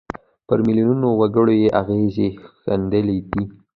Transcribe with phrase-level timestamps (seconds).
[0.47, 2.15] پر میلیونونو وګړو یې اغېز
[2.63, 3.43] ښندلی دی.